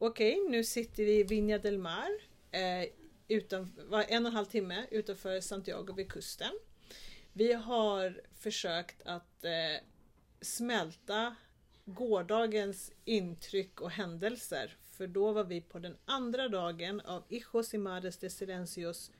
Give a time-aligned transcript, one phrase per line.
[0.00, 2.10] okej, nu sitter vi i Viña del Mar.
[2.50, 2.88] Eh,
[3.28, 6.52] utan, var en och en halv timme utanför Santiago vid kusten.
[7.32, 9.84] Vi har försökt att eh,
[10.40, 11.36] smälta
[11.84, 14.76] gårdagens intryck och händelser.
[14.90, 19.10] För då var vi på den andra dagen av Hijos y Madres de Silencios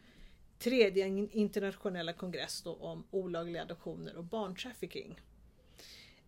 [0.58, 5.20] tredje internationella kongress då om olagliga adoptioner och barntrafficking.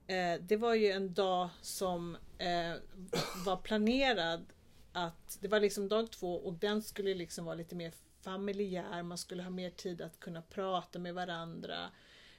[0.06, 2.76] Eh, det var ju en dag som eh,
[3.44, 4.52] var planerad
[4.92, 9.18] att det var liksom dag två och den skulle liksom vara lite mer familjär, man
[9.18, 11.90] skulle ha mer tid att kunna prata med varandra.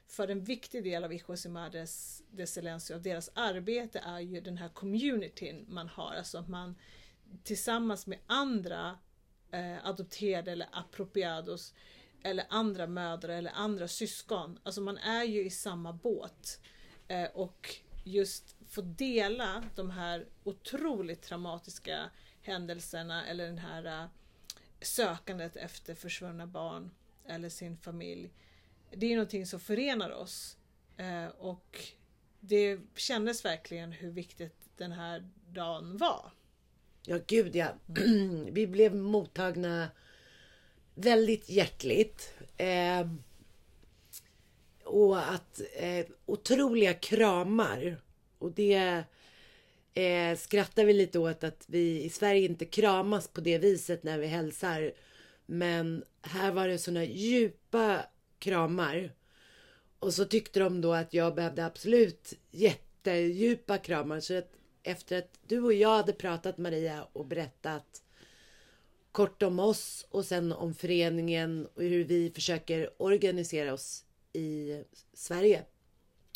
[0.07, 4.57] För en viktig del av Hijos y Madres de Silencio, deras arbete är ju den
[4.57, 6.75] här communityn man har, alltså att man
[7.43, 8.97] tillsammans med andra
[9.51, 11.73] eh, adopterade eller appropriados
[12.23, 14.59] eller andra mödrar eller andra syskon.
[14.63, 16.59] Alltså man är ju i samma båt.
[17.07, 22.09] Eh, och just få dela de här otroligt traumatiska
[22.41, 24.05] händelserna eller den här äh,
[24.81, 26.91] sökandet efter försvunna barn
[27.25, 28.33] eller sin familj.
[28.91, 30.57] Det är någonting som förenar oss.
[30.97, 31.79] Äh, och
[32.39, 36.31] det kändes verkligen hur viktigt den här dagen var.
[37.05, 37.73] Ja, gud ja.
[38.51, 39.89] Vi blev mottagna
[40.95, 42.33] väldigt hjärtligt.
[42.57, 43.07] Eh,
[44.83, 48.01] och att eh, otroliga kramar.
[48.43, 49.03] Och det
[49.93, 54.17] eh, skrattar vi lite åt att vi i Sverige inte kramas på det viset när
[54.17, 54.93] vi hälsar.
[55.45, 58.05] Men här var det såna djupa
[58.39, 59.11] kramar.
[59.99, 64.19] Och så tyckte de då att jag behövde absolut jättedjupa kramar.
[64.19, 64.51] Så att
[64.83, 68.03] efter att du och jag hade pratat Maria och berättat
[69.11, 74.83] kort om oss och sen om föreningen och hur vi försöker organisera oss i
[75.13, 75.63] Sverige.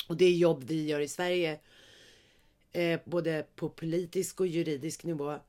[0.08, 1.59] Och det jobb vi gör i Sverige,
[2.78, 5.39] eh, både på politisk och juridisk nivå,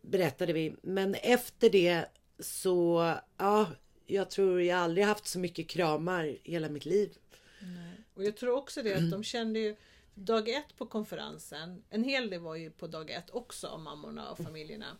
[0.00, 0.76] berättade vi.
[0.82, 2.04] Men efter det
[2.38, 3.66] så, ja,
[4.06, 7.16] jag tror jag aldrig haft så mycket kramar hela mitt liv.
[7.60, 8.00] Nej.
[8.14, 9.76] Och jag tror också det att de kände ju
[10.14, 14.30] dag ett på konferensen, en hel del var ju på dag ett också, av mammorna
[14.30, 14.96] och familjerna.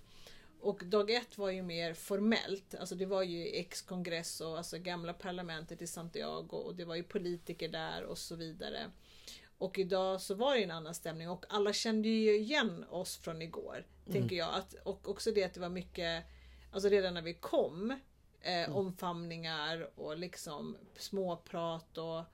[0.61, 5.13] Och dag ett var ju mer formellt, alltså det var ju ex-kongress och alltså gamla
[5.13, 8.91] parlamentet i Santiago och det var ju politiker där och så vidare.
[9.63, 13.43] Och idag så var det en annan stämning och alla kände ju igen oss från
[13.43, 13.87] igår.
[14.07, 14.21] Mm.
[14.21, 14.55] Tänker jag.
[14.55, 16.25] Att, och också det att det var mycket,
[16.73, 17.91] alltså redan när vi kom,
[18.41, 18.73] eh, mm.
[18.73, 22.25] omfamningar och liksom småprat och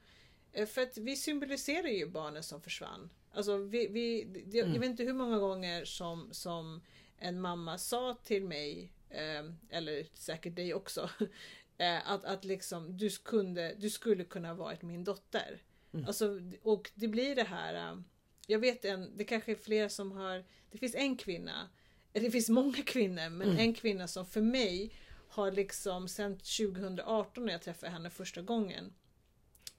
[0.52, 3.10] eh, för att vi symboliserar ju barnen som försvann.
[3.32, 4.20] Alltså vi, vi,
[4.52, 4.74] jag, mm.
[4.74, 6.82] jag vet inte hur många gånger som, som
[7.18, 11.10] en mamma sa till mig, eh, eller säkert dig också,
[11.78, 15.62] eh, att, att liksom, du, kunde, du skulle kunna varit min dotter.
[15.92, 16.06] Mm.
[16.06, 18.00] Alltså, och det blir det här, eh,
[18.46, 21.68] jag vet en, det kanske är flera som har, det finns en kvinna,
[22.12, 23.58] det finns många kvinnor, men mm.
[23.58, 24.92] en kvinna som för mig
[25.28, 28.92] har liksom sedan 2018 när jag träffade henne första gången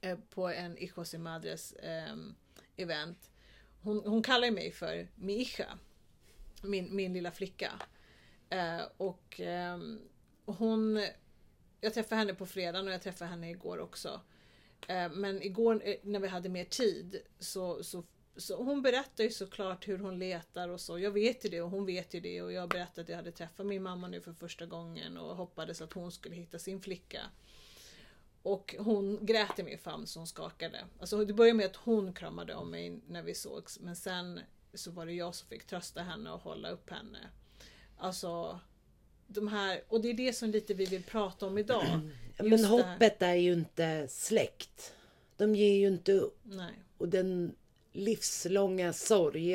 [0.00, 2.16] eh, på en Hijos y Madres eh,
[2.76, 3.30] event.
[3.82, 5.78] Hon, hon kallar mig för mi hija
[6.62, 7.72] min, min lilla flicka.
[8.50, 9.78] Eh, och eh,
[10.44, 11.06] hon...
[11.80, 14.20] Jag träffade henne på fredagen och jag träffade henne igår också.
[14.88, 18.04] Eh, men igår eh, när vi hade mer tid så, så,
[18.36, 20.98] så hon berättar ju såklart hur hon letar och så.
[20.98, 23.32] Jag vet ju det och hon vet ju det och jag berättade att jag hade
[23.32, 27.20] träffat min mamma nu för första gången och hoppades att hon skulle hitta sin flicka.
[28.42, 30.84] Och hon grät i min famn så hon skakade.
[31.00, 34.40] Alltså det började med att hon kramade om mig när vi sågs men sen
[34.74, 37.18] så var det jag som fick trösta henne och hålla upp henne.
[37.98, 38.60] Alltså,
[39.32, 42.00] de här, och det är det som lite vi vill prata om idag.
[42.38, 44.94] Men hoppet är ju inte släckt.
[45.36, 46.38] De ger ju inte upp.
[46.42, 46.74] Nej.
[46.98, 47.54] Och den
[47.92, 49.54] livslånga sorg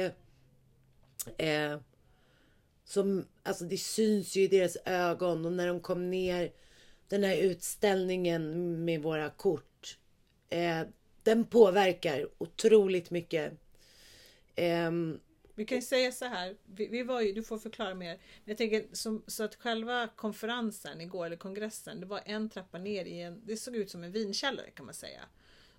[1.38, 1.80] eh,
[2.86, 6.52] som, alltså det syns ju i deras ögon och när de kom ner
[7.07, 9.97] den här utställningen med våra kort.
[10.50, 10.81] Eh,
[11.24, 13.53] den påverkar otroligt mycket.
[14.57, 15.19] Um,
[15.55, 18.19] vi kan ju säga så här, vi, vi, var ju, du får förklara mer.
[18.45, 23.06] Jag tänker som, så att själva konferensen igår, eller kongressen, det var en trappa ner
[23.06, 25.21] i en, det såg ut som en vinkällare kan man säga.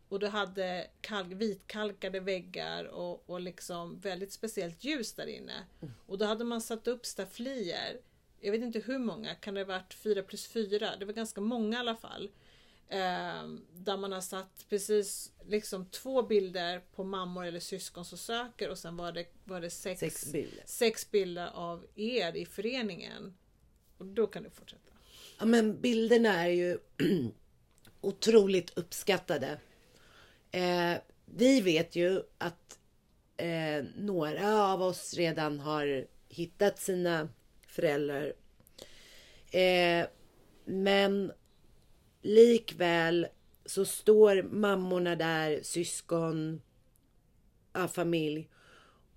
[0.09, 5.65] Och du hade kalk, vitkalkade väggar och, och liksom väldigt speciellt ljus där inne.
[5.83, 5.95] Mm.
[6.07, 8.01] Och då hade man satt upp stafflier.
[8.41, 10.97] Jag vet inte hur många, kan det ha varit fyra plus fyra?
[10.97, 12.31] Det var ganska många i alla fall.
[12.89, 18.71] Eh, där man har satt precis liksom två bilder på mammor eller syskon som söker
[18.71, 20.63] och sen var det, var det sex, sex, bilder.
[20.67, 23.37] sex bilder av er i föreningen.
[23.99, 24.83] Och då kan du fortsätta.
[25.39, 26.79] Ja men bilderna är ju
[28.01, 29.59] otroligt uppskattade.
[30.51, 30.95] Eh,
[31.25, 32.79] vi vet ju att
[33.37, 37.29] eh, några av oss redan har hittat sina
[37.67, 38.33] föräldrar.
[39.51, 40.07] Eh,
[40.65, 41.33] men
[42.27, 43.27] likväl
[43.65, 46.61] så står mammorna där, syskon,
[47.73, 48.49] ja, familj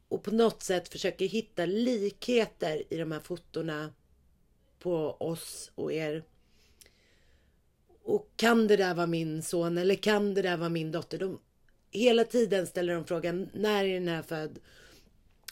[0.10, 3.94] och på något sätt försöker hitta likheter i de här fotona
[4.80, 6.24] på oss och er.
[8.04, 11.18] Och kan det där vara min son eller kan det där vara min dotter?
[11.18, 11.40] De,
[11.92, 14.60] hela tiden ställer de frågan, när är den här född?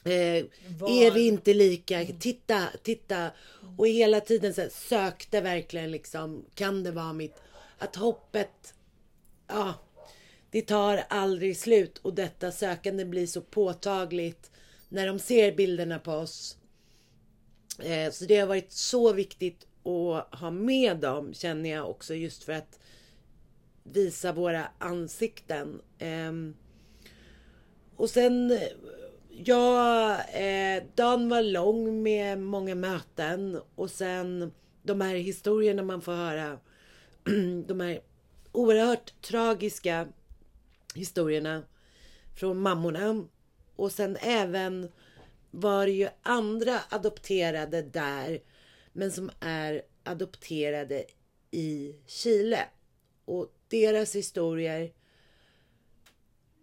[0.04, 0.46] Eh,
[0.88, 2.06] är vi inte lika?
[2.20, 3.32] Titta, titta.
[3.78, 7.36] Och hela tiden så här, sökte verkligen liksom, kan det vara mitt?
[7.78, 8.74] Att hoppet,
[9.48, 9.74] ja,
[10.52, 11.98] det tar aldrig slut.
[11.98, 14.52] Och detta sökande blir så påtagligt
[14.90, 16.58] när de ser bilderna på oss.
[17.80, 22.44] Eh, så det har varit så viktigt att ha med dem, känner jag också, just
[22.44, 22.80] för att
[23.84, 25.82] visa våra ansikten.
[26.00, 26.32] Eh,
[27.96, 28.60] och sen
[29.46, 34.52] Ja, eh, dagen var lång med många möten och sen
[34.84, 36.60] de här historierna man får höra.
[37.68, 38.02] de här
[38.52, 40.08] oerhört tragiska
[40.96, 41.64] historierna
[42.36, 43.26] från mammorna.
[43.76, 44.92] Och sen även
[45.52, 48.40] var det ju andra adopterade där,
[48.94, 51.06] men som är adopterade
[51.52, 52.66] i Chile.
[53.26, 54.92] Och deras historier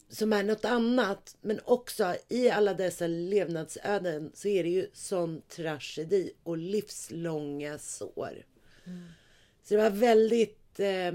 [0.08, 1.36] som är något annat.
[1.40, 8.44] Men också i alla dessa levnadsöden så är det ju sån tragedi och livslånga sår.
[8.84, 9.08] Mm.
[9.62, 11.12] Så det var väldigt eh,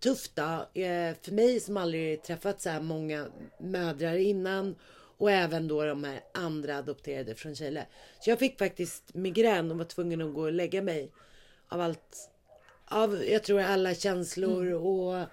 [0.00, 0.80] tufft då.
[0.80, 3.26] Eh, för mig som aldrig träffat så här många
[3.60, 4.74] mödrar innan.
[5.18, 7.86] Och även då de här andra adopterade från Chile.
[8.20, 11.12] Så jag fick faktiskt migrän och var tvungen att gå och lägga mig.
[11.68, 12.30] Av allt.
[12.84, 14.82] Av, jag tror alla känslor mm.
[14.82, 15.26] och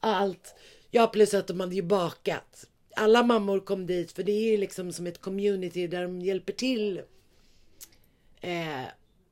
[0.00, 0.54] allt.
[0.94, 2.66] Ja, plus att de hade ju bakat.
[2.96, 6.52] Alla mammor kom dit för det är ju liksom som ett community där de hjälper
[6.52, 7.02] till.
[8.40, 8.82] Eh,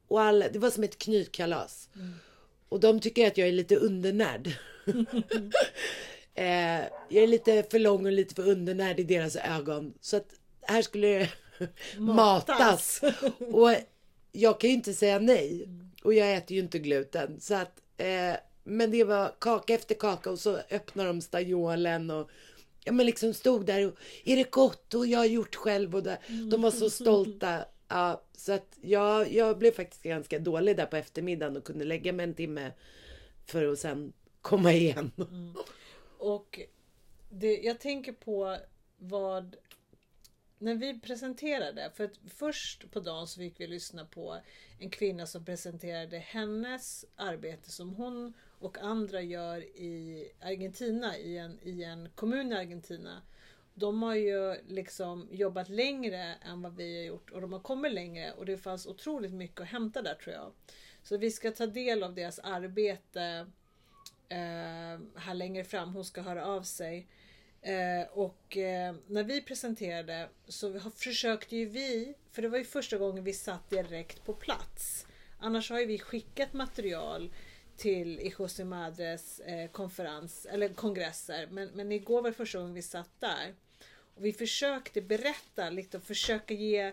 [0.09, 1.89] och alla, det var som ett knytkalas.
[1.95, 2.13] Mm.
[2.69, 4.47] Och de tycker att jag är lite undernärd.
[6.35, 9.95] eh, jag är lite för lång och lite för undernärd i deras ögon.
[10.01, 10.29] Så att
[10.63, 11.29] här skulle det
[11.99, 13.01] matas.
[13.39, 13.71] och
[14.33, 15.69] jag kan ju inte säga nej.
[16.03, 17.41] Och jag äter ju inte gluten.
[17.41, 18.35] Så att eh,
[18.71, 22.31] men det var kaka efter kaka och så öppnade de stajolen och
[22.85, 23.95] ja, men liksom stod där och
[24.25, 26.19] är det gott och jag har gjort själv och där.
[26.51, 27.65] de var så stolta.
[27.93, 32.13] Ja, så att jag, jag blev faktiskt ganska dålig där på eftermiddagen och kunde lägga
[32.13, 32.73] mig en timme
[33.47, 35.11] för att sen komma igen.
[35.19, 35.55] Mm.
[36.19, 36.61] Och
[37.31, 38.57] det, jag tänker på
[38.99, 39.57] vad
[40.61, 44.41] när vi presenterade, för att först på dagen så fick vi lyssna på
[44.79, 51.59] en kvinna som presenterade hennes arbete som hon och andra gör i Argentina, i en,
[51.63, 53.23] i en kommun i Argentina.
[53.75, 57.93] De har ju liksom jobbat längre än vad vi har gjort och de har kommit
[57.93, 60.53] längre och det fanns otroligt mycket att hämta där tror jag.
[61.03, 63.47] Så vi ska ta del av deras arbete
[64.29, 65.95] eh, här längre fram.
[65.95, 67.09] Hon ska höra av sig.
[67.63, 72.99] Eh, och eh, när vi presenterade så försökte ju vi, för det var ju första
[72.99, 75.07] gången vi satt direkt på plats.
[75.39, 77.33] Annars har ju vi skickat material
[77.77, 81.49] till Ijose Madres eh, konferens, eller kongresser.
[81.51, 83.55] Men, men igår var det första gången vi satt där.
[84.15, 86.93] Och vi försökte berätta lite och försöka ge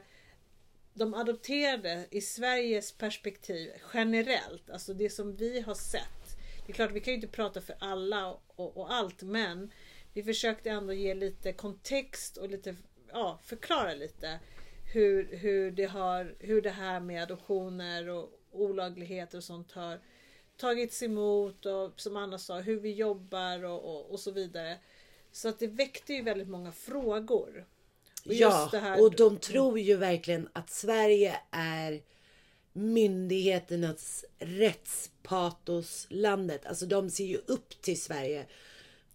[0.94, 6.38] de adopterade i Sveriges perspektiv generellt, alltså det som vi har sett.
[6.66, 9.72] Det är klart, vi kan ju inte prata för alla och, och allt, men
[10.18, 12.76] vi försökte ändå ge lite kontext och lite,
[13.12, 14.40] ja, förklara lite
[14.94, 20.00] hur, hur, det har, hur det här med adoptioner och olagligheter och sånt har
[20.58, 24.78] tagits emot och som Anna sa, hur vi jobbar och, och, och så vidare.
[25.32, 27.66] Så att det väckte ju väldigt många frågor.
[28.26, 29.02] Och ja, här...
[29.02, 32.02] och de tror ju verkligen att Sverige är
[32.74, 36.66] myndigheternas rättspatoslandet.
[36.66, 38.46] Alltså de ser ju upp till Sverige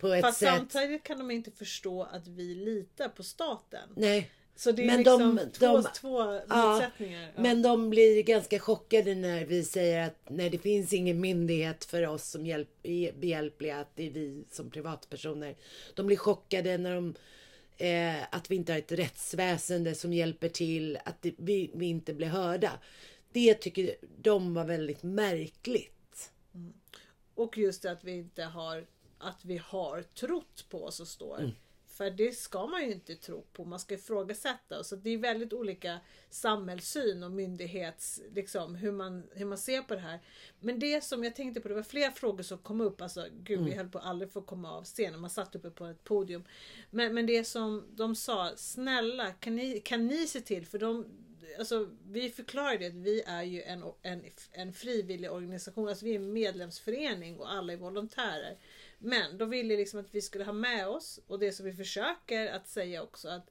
[0.02, 0.48] på ett Fast sätt.
[0.48, 3.88] samtidigt kan de inte förstå att vi litar på staten.
[3.96, 4.30] Nej.
[4.56, 7.32] Så det är men liksom de, två, de, två motsättningar.
[7.36, 11.84] Ja, Men de blir ganska chockade när vi säger att nej, det finns ingen myndighet
[11.84, 12.82] för oss som hjälp,
[13.14, 15.56] behjälpliga, att det är vi som privatpersoner.
[15.94, 17.14] De blir chockade när de
[17.76, 22.14] eh, att vi inte har ett rättsväsende som hjälper till, att det, vi, vi, inte
[22.14, 22.72] blir hörda.
[23.32, 26.30] Det tycker de var väldigt märkligt.
[26.54, 26.72] Mm.
[27.34, 28.84] Och just att vi inte har
[29.22, 31.38] att vi har trott på oss och står.
[31.40, 31.52] Mm.
[31.92, 34.84] För det ska man ju inte tro på, man ska ifrågasätta.
[34.84, 36.00] Så det är väldigt olika
[36.30, 40.20] samhällssyn och myndighets, liksom, hur, man, hur man ser på det här.
[40.60, 43.00] Men det som jag tänkte på, det var flera frågor som kom upp.
[43.00, 43.70] Alltså, gud, mm.
[43.70, 45.20] vi höll på att aldrig få komma av scenen.
[45.20, 46.44] Man satt uppe på ett podium.
[46.90, 51.06] Men, men det som de sa, snälla kan ni, kan ni se till, för de,
[51.58, 56.10] alltså, vi förklarar det att vi är ju en, en, en frivillig organisation, alltså vi
[56.10, 58.56] är en medlemsförening och alla är volontärer.
[59.04, 62.52] Men de ville liksom att vi skulle ha med oss och det som vi försöker
[62.52, 63.50] att säga också att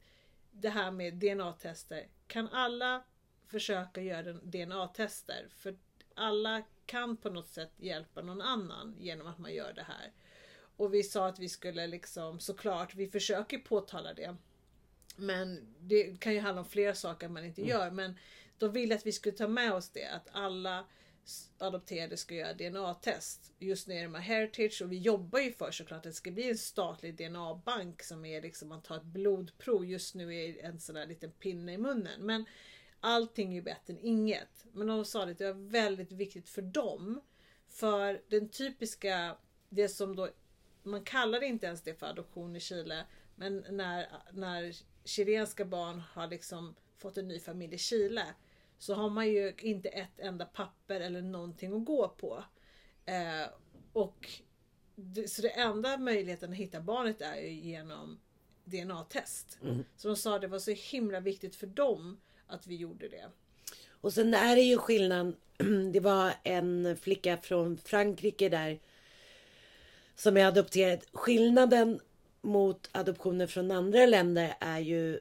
[0.52, 2.08] det här med DNA-tester.
[2.28, 3.04] Kan alla
[3.48, 5.48] försöka göra DNA-tester?
[5.58, 5.78] För
[6.16, 10.12] alla kan på något sätt hjälpa någon annan genom att man gör det här.
[10.78, 14.36] Och vi sa att vi skulle liksom såklart, vi försöker påtala det.
[15.16, 17.92] Men det kan ju handla om flera saker man inte gör.
[17.92, 18.18] Men
[18.58, 20.08] de ville att vi skulle ta med oss det.
[20.08, 20.86] Att alla
[21.58, 23.54] adopterade ska göra DNA-test.
[23.60, 26.32] Just nu är det med Heritage och vi jobbar ju för såklart att det ska
[26.32, 29.86] bli en statlig DNA-bank som är liksom man tar ett blodprov.
[29.86, 32.22] Just nu är det en sån där liten pinne i munnen.
[32.26, 32.46] Men
[33.00, 34.66] allting är ju bättre än inget.
[34.74, 37.22] Men de sa att det var väldigt viktigt för dem.
[37.68, 39.38] För den typiska,
[39.70, 40.30] det som då,
[40.84, 43.06] man kallar det inte ens det för adoption i Chile.
[43.36, 48.26] Men när, när chilenska barn har liksom fått en ny familj i Chile
[48.82, 52.44] så har man ju inte ett enda papper eller någonting att gå på.
[53.06, 53.50] Eh,
[53.94, 54.30] och
[54.96, 58.20] det, Så det enda möjligheten att hitta barnet är ju genom
[58.64, 59.58] DNA-test.
[59.64, 59.84] Mm.
[59.98, 63.30] Så de sa att det var så himla viktigt för dem att vi gjorde det.
[63.90, 65.36] Och sen är det ju skillnad.
[65.94, 68.80] Det var en flicka från Frankrike där
[70.16, 71.00] som är adopterad.
[71.14, 72.00] Skillnaden
[72.42, 75.20] mot adoptioner från andra länder är ju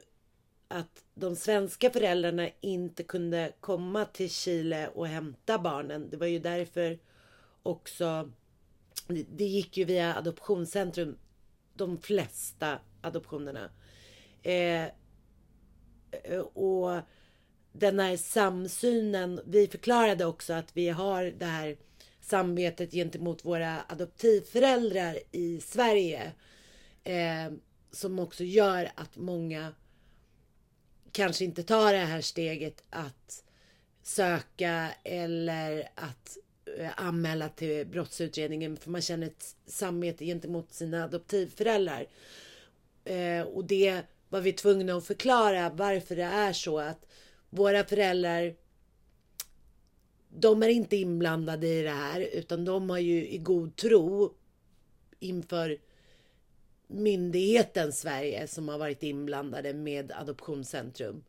[0.71, 6.09] att de svenska föräldrarna inte kunde komma till Chile och hämta barnen.
[6.09, 6.99] Det var ju därför
[7.63, 8.31] också
[9.07, 11.17] det gick ju via adoptionscentrum
[11.73, 13.69] de flesta adoptionerna.
[14.43, 14.87] Eh,
[16.53, 17.01] och
[17.73, 19.41] den här samsynen.
[19.45, 21.77] Vi förklarade också att vi har det här
[22.21, 26.31] samvetet gentemot våra adoptivföräldrar i Sverige.
[27.03, 27.53] Eh,
[27.91, 29.73] som också gör att många
[31.11, 33.43] kanske inte tar det här steget att
[34.03, 36.37] söka eller att
[36.77, 42.05] eh, anmäla till brottsutredningen för man känner ett samvete gentemot sina adoptivföräldrar.
[43.03, 47.05] Eh, och det var vi tvungna att förklara varför det är så att
[47.49, 48.55] våra föräldrar
[50.29, 54.33] de är inte inblandade i det här utan de har ju i god tro
[55.19, 55.77] inför
[56.91, 61.23] myndigheten Sverige som har varit inblandade med Adoptionscentrum.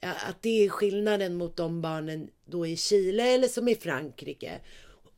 [0.00, 4.60] Att det är skillnaden mot de barnen då i Chile eller som i Frankrike.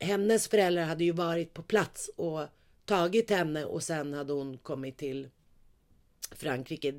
[0.00, 2.40] Hennes föräldrar hade ju varit på plats och
[2.84, 5.28] tagit henne och sen hade hon kommit till
[6.32, 6.94] Frankrike.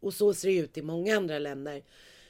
[0.00, 1.82] Och så ser det ut i många andra länder.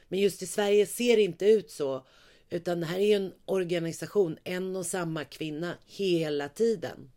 [0.08, 2.06] Men just i Sverige ser det inte ut så.
[2.50, 7.10] Utan det här är ju en organisation, en och samma kvinna hela tiden.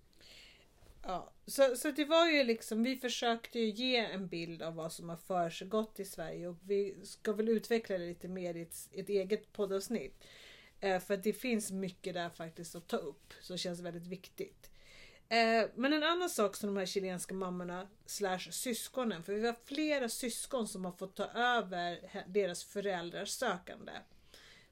[1.10, 4.94] Ja, så, så det var ju liksom, vi försökte ju ge en bild av vad
[4.94, 8.90] som har försiggått i Sverige och vi ska väl utveckla det lite mer i ett,
[8.94, 10.24] ett eget poddavsnitt.
[10.80, 14.72] Eh, för det finns mycket där faktiskt att ta upp, som känns väldigt viktigt.
[15.30, 19.56] Eh, men en annan sak som de här chilenska mammorna slash syskonen, för vi har
[19.66, 23.92] flera syskon som har fått ta över deras föräldrars sökande.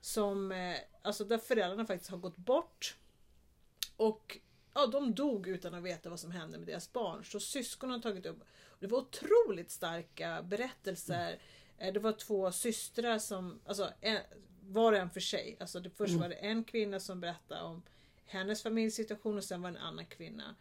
[0.02, 2.96] Som, eh, alltså där föräldrarna faktiskt har gått bort.
[3.98, 4.40] Och
[4.76, 7.24] ja, de dog utan att veta vad som hände med deras barn.
[7.24, 8.44] Så syskonen har tagit upp.
[8.80, 11.40] Det var otroligt starka berättelser.
[11.78, 11.94] Mm.
[11.94, 14.18] Det var två systrar som, alltså en,
[14.62, 15.58] var och en för sig.
[15.60, 16.22] Alltså det, först mm.
[16.22, 17.84] var det en kvinna som berättade om
[18.26, 20.56] hennes familjesituation och sen var det en annan kvinna.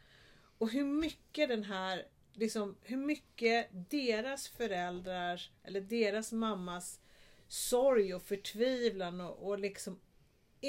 [0.58, 7.00] Och hur mycket den här, liksom hur mycket deras föräldrar eller deras mammas
[7.48, 10.00] sorg och förtvivlan och, och liksom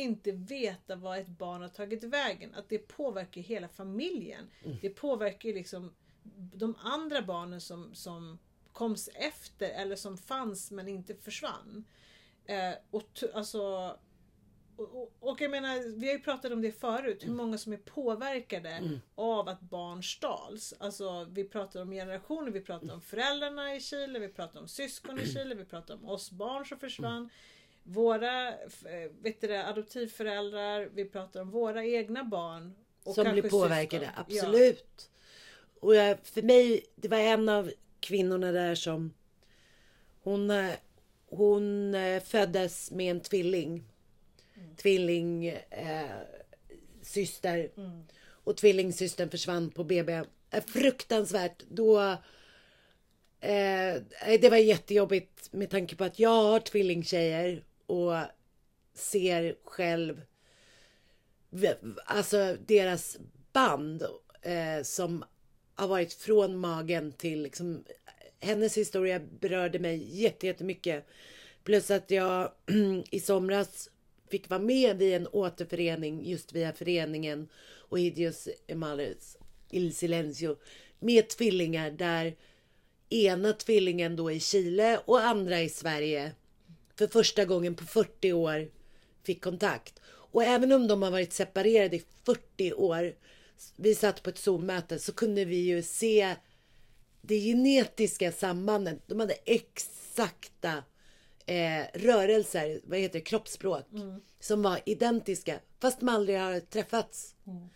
[0.01, 2.55] inte veta vad ett barn har tagit vägen.
[2.55, 4.49] Att det påverkar hela familjen.
[4.63, 4.77] Mm.
[4.81, 5.93] Det påverkar liksom
[6.53, 8.39] de andra barnen som, som
[8.71, 11.85] koms efter eller som fanns men inte försvann.
[12.45, 13.95] Eh, och alltså
[14.77, 17.77] och, och, jag menar, vi har ju pratat om det förut, hur många som är
[17.77, 18.99] påverkade mm.
[19.15, 20.73] av att barn stals.
[20.79, 25.19] Alltså vi pratar om generationer, vi pratar om föräldrarna i Chile, vi pratar om syskon
[25.19, 27.29] i Chile, vi pratar om oss barn som försvann.
[27.85, 27.93] Mm.
[27.93, 28.53] Våra
[29.21, 32.75] vet du, adoptivföräldrar, vi pratar om våra egna barn.
[33.15, 34.25] som blir påverkade, syskon.
[34.27, 34.93] absolut.
[34.97, 35.79] Ja.
[35.79, 39.13] Och jag, för mig, det var en av kvinnorna där som
[40.21, 40.71] hon, eh,
[41.29, 43.83] hon eh, föddes med en tvilling
[44.77, 46.05] tvilling eh,
[47.01, 47.69] syster.
[47.77, 48.03] Mm.
[48.27, 50.13] Och tvillingsystern försvann på BB.
[50.51, 51.63] Eh, fruktansvärt.
[51.69, 52.17] Då...
[53.39, 54.01] Eh,
[54.39, 58.13] det var jättejobbigt med tanke på att jag har tvillingtjejer och
[58.93, 60.21] ser själv
[62.05, 63.17] alltså deras
[63.53, 64.03] band
[64.41, 65.23] eh, som
[65.75, 67.83] har varit från magen till liksom
[68.39, 71.07] hennes historia berörde mig jättemycket.
[71.63, 72.51] Plus att jag
[73.11, 73.89] i somras
[74.29, 77.49] fick vara med vid en återförening just via föreningen
[77.89, 79.37] och Idios Emales
[79.69, 80.57] Il Silencio
[80.99, 82.35] med tvillingar där
[83.09, 86.31] ena tvillingen då i Chile och andra i Sverige
[86.95, 88.67] för första gången på 40 år
[89.23, 89.99] fick kontakt.
[90.07, 93.13] Och även om de har varit separerade i 40 år,
[93.75, 96.35] vi satt på ett Zoom-möte, så kunde vi ju se
[97.21, 98.99] det genetiska sambandet.
[99.07, 100.83] De hade exakta
[101.45, 104.21] eh, rörelser, vad heter det, kroppsspråk, mm.
[104.39, 107.35] som var identiska, fast de aldrig har träffats.
[107.47, 107.69] Mm.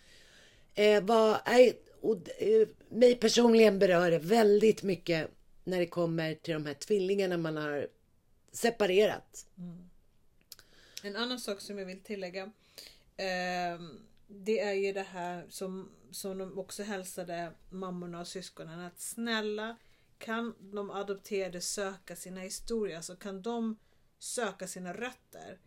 [0.74, 5.30] Eh, eh, och, eh, mig personligen berör det väldigt mycket
[5.64, 7.88] när det kommer till de här tvillingarna man har
[8.52, 9.46] separerat.
[9.58, 9.90] Mm.
[11.04, 12.44] En annan sak som jag vill tillägga.
[13.18, 13.80] Eh,
[14.28, 18.80] det är ju det här som, som de också hälsade mammorna och syskonen.
[18.80, 19.78] Att snälla
[20.18, 22.96] kan de adopterade söka sina historier?
[22.96, 23.78] Alltså kan de
[24.20, 25.60] söka sina rötter?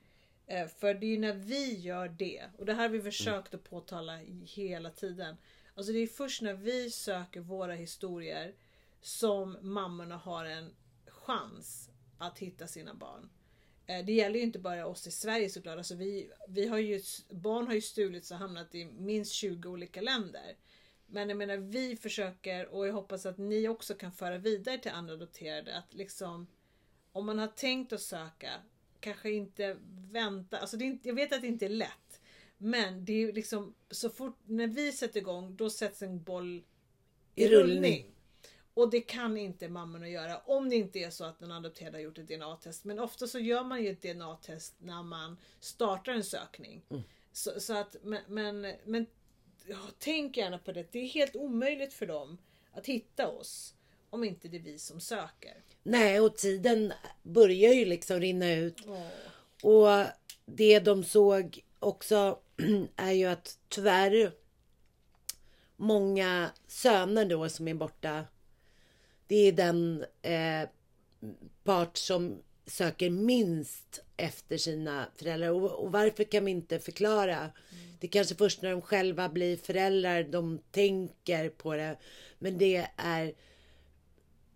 [0.46, 3.54] Eh, för det är ju när vi gör det, och det här har vi försökt
[3.54, 5.36] att påtala hela tiden.
[5.74, 8.54] Alltså det är först när vi söker våra historier
[9.00, 10.74] som mammorna har en
[11.06, 11.90] chans
[12.26, 13.30] att hitta sina barn.
[13.86, 15.78] Eh, det gäller ju inte bara oss i Sverige såklart.
[15.78, 17.00] Alltså vi, vi har ju,
[17.30, 20.56] barn har ju stulits och hamnat i minst 20 olika länder.
[21.06, 24.90] Men jag menar vi försöker och jag hoppas att ni också kan föra vidare till
[24.90, 26.46] andra adopterade att liksom
[27.12, 28.50] om man har tänkt att söka
[29.00, 29.76] kanske inte
[30.10, 30.58] vänta.
[30.58, 32.20] Alltså det är inte, jag vet att det inte är lätt.
[32.58, 36.64] Men det är liksom så fort när vi sätter igång då sätts en boll
[37.34, 37.74] i, i rullning.
[37.74, 38.11] rullning.
[38.74, 42.02] Och det kan inte mammorna göra om det inte är så att den adopterade har
[42.02, 42.84] gjort ett DNA-test.
[42.84, 46.82] Men ofta så gör man ju ett DNA-test när man startar en sökning.
[46.90, 47.02] Mm.
[47.32, 49.06] Så, så, att, men, men, men
[49.66, 50.92] ja, tänk gärna på det.
[50.92, 52.38] Det är helt omöjligt för dem
[52.72, 53.74] att hitta oss.
[54.10, 55.62] Om inte det är vi som söker.
[55.82, 58.86] Nej, och tiden börjar ju liksom rinna ut.
[58.86, 59.06] Oh.
[59.62, 60.06] Och
[60.44, 62.38] det de såg också
[62.96, 64.32] är ju att tyvärr
[65.76, 68.24] många söner då som är borta
[69.32, 70.68] det är den eh,
[71.64, 75.48] part som söker minst efter sina föräldrar.
[75.48, 77.36] Och, och varför kan vi inte förklara?
[77.36, 77.52] Mm.
[78.00, 81.96] Det är kanske först när de själva blir föräldrar de tänker på det.
[82.38, 83.34] Men det är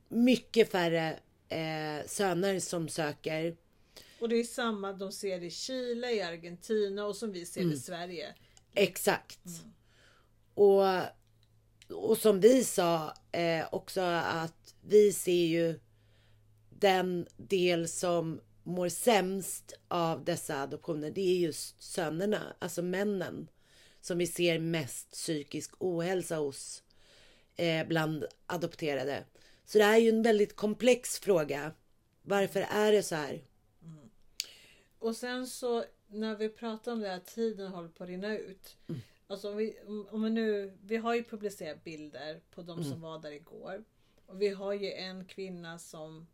[0.09, 3.57] mycket färre eh, söner som söker.
[4.21, 7.73] Och det är samma de ser i Chile, i Argentina och som vi ser mm.
[7.73, 8.35] i Sverige.
[8.75, 9.47] Exakt.
[9.47, 9.73] Mm.
[10.55, 10.85] Och
[11.89, 15.81] och som vi sa eh, också att vi ser ju
[16.71, 21.11] den del som mår sämst av dessa adoptioner.
[21.11, 23.49] Det är just sönerna, alltså männen.
[24.01, 26.83] Som vi ser mest psykisk ohälsa hos
[27.57, 29.25] eh, bland adopterade.
[29.65, 31.73] Så det är ju en väldigt komplex fråga.
[32.23, 33.45] Varför är det så här?
[33.83, 34.11] Mm.
[34.99, 38.77] Och sen så när vi pratar om det här, tiden håller på att rinna ut.
[38.89, 39.01] Mm.
[39.27, 39.79] Alltså om vi,
[40.11, 43.01] om vi nu, vi har ju publicerat bilder på de som mm.
[43.01, 43.85] var där igår.
[44.27, 46.27] Och vi har ju en kvinna som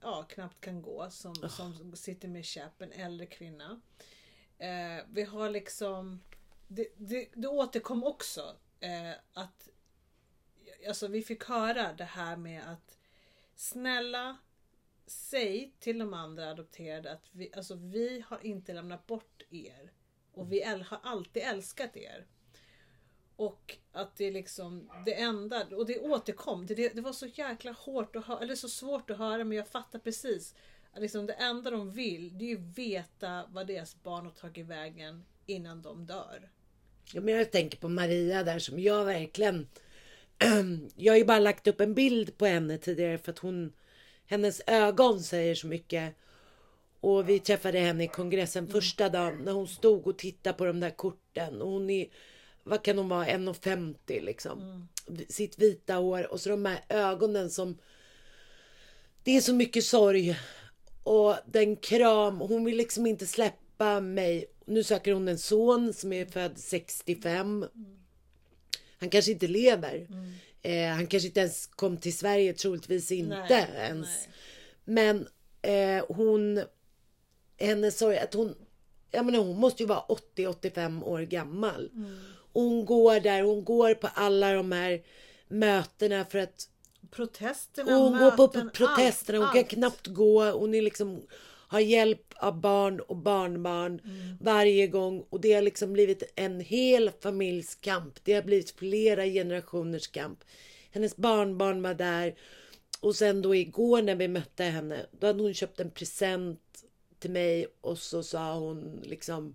[0.00, 1.48] ja, knappt kan gå, som, oh.
[1.48, 3.80] som sitter med käpp, en äldre kvinna.
[4.58, 6.20] Eh, vi har liksom,
[6.68, 9.68] det, det, det återkom också eh, att
[10.88, 12.98] Alltså vi fick höra det här med att
[13.54, 14.36] Snälla
[15.06, 19.92] Säg till de andra adopterade att vi, alltså, vi har inte lämnat bort er.
[20.32, 22.26] Och vi har alltid älskat er.
[23.36, 28.16] Och att det liksom, det enda, och det återkom, det, det var så jäkla hårt
[28.16, 30.54] att höra, eller så svårt att höra men jag fattar precis.
[30.92, 34.66] Att liksom det enda de vill, det är ju veta vad deras barn har tagit
[34.66, 36.50] vägen innan de dör.
[37.12, 39.68] Ja, men jag tänker på Maria där som jag verkligen...
[40.96, 43.72] Jag har ju bara lagt upp en bild på henne tidigare för att hon...
[44.26, 46.14] Hennes ögon säger så mycket.
[47.00, 50.80] Och vi träffade henne i kongressen första dagen när hon stod och tittade på de
[50.80, 51.62] där korten.
[51.62, 52.06] Och hon är
[52.64, 54.62] vad kan hon vara, 1,50 liksom.
[54.62, 55.26] Mm.
[55.28, 57.78] Sitt vita hår och så de här ögonen som...
[59.22, 60.38] Det är så mycket sorg.
[61.02, 64.44] Och den kram, hon vill liksom inte släppa mig.
[64.64, 67.62] Nu söker hon en son som är född 65.
[67.62, 67.70] Mm.
[68.98, 70.06] Han kanske inte lever.
[70.10, 70.32] Mm.
[70.62, 74.08] Eh, han kanske inte ens kom till Sverige, troligtvis inte nej, ens.
[74.08, 74.28] Nej.
[74.84, 75.28] Men
[75.62, 76.62] eh, hon,
[77.56, 78.54] hennes sorg, att hon,
[79.10, 80.04] jag menar hon måste ju vara
[80.36, 81.90] 80-85 år gammal.
[81.94, 82.18] Mm.
[82.54, 85.02] Hon går där, hon går på alla de här
[85.48, 86.68] mötena för att
[87.10, 89.68] Protesterna, Hon möten, går på protesterna, allt, hon kan allt.
[89.68, 90.50] knappt gå.
[90.50, 91.22] Hon är liksom
[91.74, 94.36] har hjälp av barn och barnbarn mm.
[94.40, 95.24] varje gång.
[95.30, 98.24] Och det har liksom blivit en hel familjs kamp.
[98.24, 100.44] Det har blivit flera generationers kamp.
[100.90, 102.34] Hennes barnbarn var där.
[103.00, 106.60] och sen då igår när vi mötte henne, då hade hon köpt en present
[107.18, 109.54] till mig och så sa hon liksom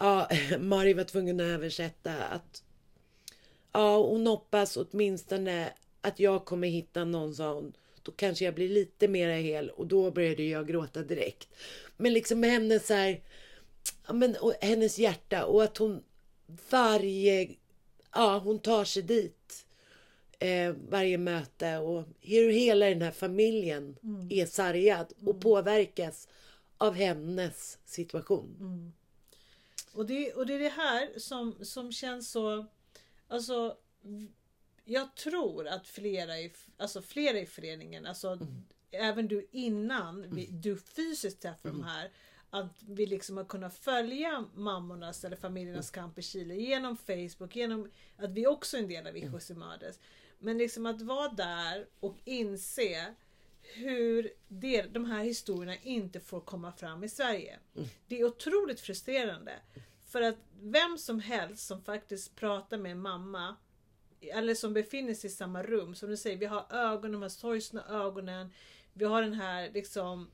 [0.00, 2.62] Ja, Mari var tvungen att översätta att
[3.72, 7.72] Ja, hon hoppas åtminstone att jag kommer hitta någon, sa hon.
[8.02, 11.48] Då kanske jag blir lite mera hel och då började jag gråta direkt.
[11.96, 13.20] Men liksom med hennes så här,
[14.06, 16.02] ja, men, hennes hjärta och att hon
[16.70, 17.50] varje,
[18.14, 19.66] ja hon tar sig dit.
[20.38, 24.28] Eh, varje möte och hur hela den här familjen mm.
[24.30, 25.40] är sargad och mm.
[25.40, 26.28] påverkas
[26.78, 28.56] av hennes situation.
[28.60, 28.92] Mm.
[29.92, 32.66] Och, det, och det är det här som, som känns så,
[33.28, 33.76] alltså
[34.84, 38.62] jag tror att flera i, alltså flera i föreningen, alltså mm.
[38.90, 40.60] även du innan vi, mm.
[40.60, 41.80] du fysiskt träffar mm.
[41.80, 42.10] de här,
[42.50, 46.04] att vi liksom har kunnat följa mammornas eller familjernas mm.
[46.04, 49.92] kamp i Chile genom Facebook, genom att vi också är en del av Hijos mm.
[50.38, 53.14] Men liksom att vara där och inse
[53.74, 57.58] hur det, de här historierna inte får komma fram i Sverige.
[57.76, 57.88] Mm.
[58.06, 59.52] Det är otroligt frustrerande.
[60.06, 63.56] För att vem som helst som faktiskt pratar med en mamma
[64.20, 65.94] eller som befinner sig i samma rum.
[65.94, 68.52] Som du säger, vi har ögonen, de här sorgsna ögonen.
[68.92, 70.30] Vi har den här liksom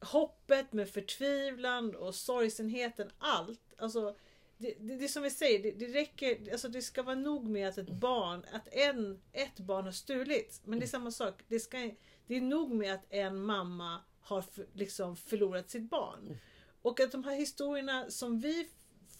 [0.00, 3.10] hoppet med förtvivlan och sorgsenheten.
[3.18, 3.74] Allt.
[3.78, 4.16] Alltså,
[4.58, 7.68] det, det, det som vi säger, det, det, räcker, alltså det ska vara nog med
[7.68, 10.60] att ett barn, att en, ett barn har stulits.
[10.64, 11.42] Men det är samma sak.
[11.48, 11.90] Det, ska,
[12.28, 16.38] det är nog med att en mamma har för, liksom förlorat sitt barn.
[16.82, 18.68] Och att de här historierna som vi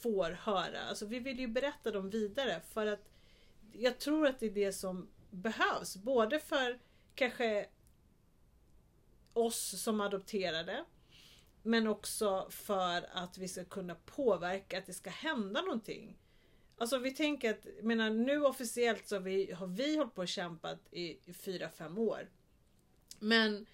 [0.00, 3.08] får höra, alltså vi vill ju berätta dem vidare för att
[3.72, 5.96] jag tror att det är det som behövs.
[5.96, 6.78] Både för
[7.14, 7.66] kanske
[9.32, 10.84] oss som adopterade.
[11.62, 16.18] Men också för att vi ska kunna påverka att det ska hända någonting.
[16.78, 20.28] Alltså vi tänker att, menar nu officiellt så har vi, har vi hållit på och
[20.28, 22.28] kämpat i, i fyra, fem år.
[23.18, 23.66] Men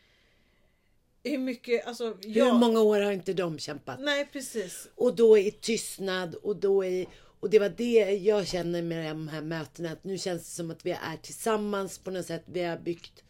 [1.25, 2.45] hur mycket, alltså jag...
[2.45, 4.01] Hur många år har inte de kämpat?
[4.01, 4.89] Nej precis.
[4.95, 7.09] Och då i tystnad och då i
[7.45, 9.91] och det var det jag känner med de här mötena.
[9.91, 12.43] Att nu känns det som att vi är tillsammans på något sätt.
[12.47, 13.25] Vi har byggt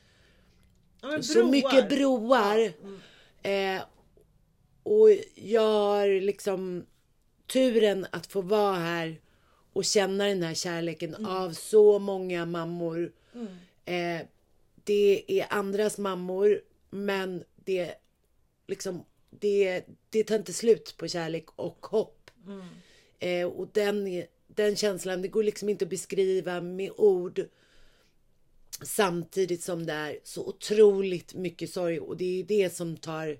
[1.02, 2.72] ja, så mycket broar.
[2.82, 3.78] Mm.
[3.78, 3.84] Eh,
[4.82, 6.86] och jag har liksom
[7.52, 9.20] turen att få vara här
[9.72, 11.30] och känna den här kärleken mm.
[11.30, 13.12] av så många mammor.
[13.34, 14.20] Mm.
[14.20, 14.26] Eh,
[14.84, 17.94] det är andras mammor, men det
[18.66, 22.30] liksom det, det tar inte slut på kärlek och hopp.
[22.46, 22.66] Mm.
[23.18, 27.40] Eh, och den, den känslan, det går liksom inte att beskriva med ord.
[28.82, 33.38] Samtidigt som det är så otroligt mycket sorg och det är det som tar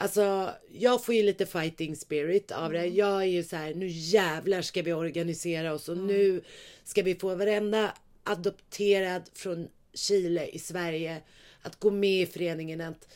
[0.00, 2.78] Alltså, jag får ju lite fighting spirit av det.
[2.78, 2.94] Mm.
[2.94, 6.06] Jag är ju så här, nu jävlar ska vi organisera oss och mm.
[6.06, 6.42] nu
[6.84, 11.22] ska vi få varenda adopterad från Chile i Sverige
[11.62, 13.08] att gå med i föreningen, att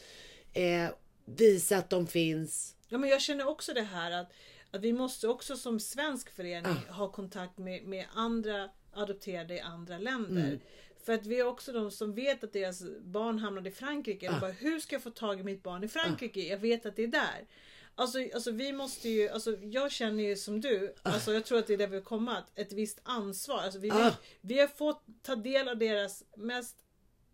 [0.52, 0.88] eh,
[1.24, 2.76] visa att de finns.
[2.88, 4.32] Ja, men jag känner också det här att
[4.72, 6.92] att vi måste också som svensk förening ah.
[6.92, 10.46] ha kontakt med, med andra adopterade i andra länder.
[10.46, 10.60] Mm.
[11.04, 14.30] För att vi är också de som vet att deras barn hamnade i Frankrike.
[14.30, 14.34] Ah.
[14.34, 16.40] Och bara, hur ska jag få tag i mitt barn i Frankrike?
[16.40, 16.44] Ah.
[16.44, 17.46] Jag vet att det är där.
[17.94, 21.66] Alltså, alltså vi måste ju, alltså jag känner ju som du, alltså jag tror att
[21.66, 23.58] det är där vi har kommit, ett visst ansvar.
[23.58, 24.12] Alltså vi, ah.
[24.40, 26.76] vi har fått ta del av deras mest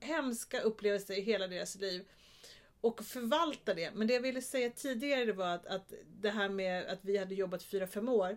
[0.00, 2.04] hemska upplevelser i hela deras liv
[2.80, 3.90] och förvalta det.
[3.94, 7.34] Men det jag ville säga tidigare var att, att det här med att vi hade
[7.34, 8.36] jobbat 4-5 år.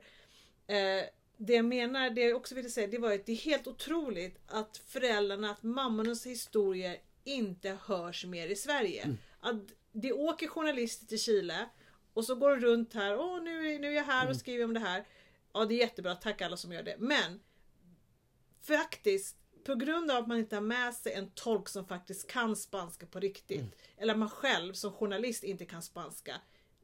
[0.68, 1.06] Eh,
[1.38, 4.40] det jag menar, det jag också ville säga, det var att det är helt otroligt
[4.48, 9.04] att föräldrarna, att mammornas historier inte hörs mer i Sverige.
[9.04, 9.18] Mm.
[9.40, 9.56] Att
[9.92, 11.70] det åker journalister till Chile
[12.14, 14.40] och så går de runt här, åh nu, nu är jag här och mm.
[14.40, 15.06] skriver om det här.
[15.54, 16.96] Ja det är jättebra, tack alla som gör det.
[17.00, 17.40] Men
[18.62, 22.56] faktiskt på grund av att man inte har med sig en tolk som faktiskt kan
[22.56, 23.60] spanska på riktigt.
[23.60, 23.72] Mm.
[23.98, 26.36] Eller man själv som journalist inte kan spanska.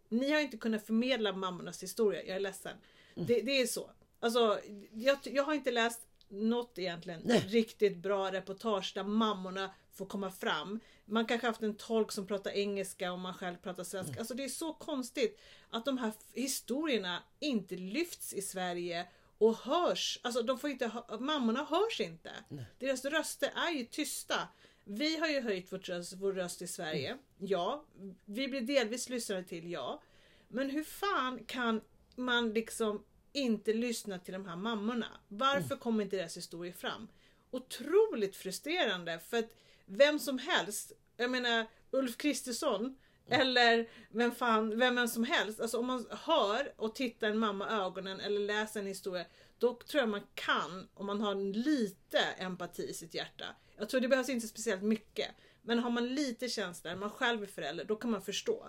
[0.09, 2.77] Ni har inte kunnat förmedla mammornas historia, jag är ledsen.
[3.15, 3.27] Mm.
[3.27, 3.91] Det, det, är så.
[4.19, 4.59] Alltså,
[4.91, 7.39] jag, jag har inte läst något egentligen Nej.
[7.47, 10.79] riktigt bra reportage där mammorna får komma fram.
[11.05, 14.11] Man kanske haft en tolk som pratar engelska och man själv pratar svenska.
[14.11, 14.19] Mm.
[14.19, 20.19] Alltså det är så konstigt att de här historierna inte lyfts i Sverige och hörs.
[20.23, 22.31] Alltså de får inte, mammorna hörs inte.
[22.49, 22.65] Nej.
[22.79, 24.47] Deras röster är ju tysta.
[24.83, 27.09] Vi har ju höjt vår röst, vår röst i Sverige.
[27.09, 27.21] Mm.
[27.37, 27.85] Ja.
[28.25, 30.01] Vi blir delvis lyssnade till, ja.
[30.47, 31.81] Men hur fan kan
[32.15, 35.07] man liksom inte lyssna till de här mammorna?
[35.27, 35.79] Varför mm.
[35.79, 37.07] kommer inte deras historia fram?
[37.51, 39.53] Otroligt frustrerande för att
[39.85, 42.95] vem som helst, jag menar Ulf Kristersson
[43.29, 45.59] Eller vem fan, vem som helst.
[45.59, 49.25] Alltså om man hör och tittar en mamma i ögonen eller läser en historia.
[49.57, 53.45] Då tror jag man kan, om man har lite empati i sitt hjärta.
[53.77, 55.31] Jag tror det behövs inte speciellt mycket.
[55.61, 58.67] Men har man lite känslor, man själv är förälder, då kan man förstå.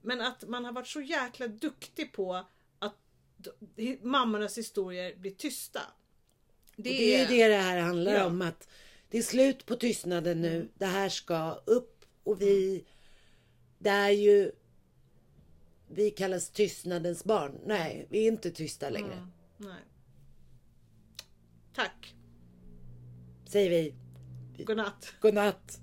[0.00, 2.46] Men att man har varit så jäkla duktig på
[4.02, 5.80] mammornas historier blir tysta.
[6.76, 8.26] Det, det är ju det det här handlar Ja.
[8.26, 8.42] om.
[8.42, 8.68] Att
[9.08, 10.68] det är slut på tystnaden nu.
[10.78, 12.04] Det här ska upp.
[12.24, 12.84] Och vi...
[13.78, 14.52] Det är ju...
[15.88, 17.60] Vi kallas tystnadens barn.
[17.66, 19.12] Nej, vi är inte tysta längre.
[19.14, 19.82] Mm, nej.
[21.74, 22.14] Tack.
[23.48, 23.94] Säger vi.
[24.64, 25.14] Godnatt.
[25.20, 25.80] Godnatt.